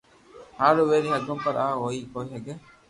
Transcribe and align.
ھارو 0.59 0.83
ويري 0.89 1.09
ھگو 1.15 1.35
پر 1.43 1.53
آ 1.65 1.67
ھوئي 1.81 1.99
ڪوئي 2.11 2.27
سگي 2.33 2.53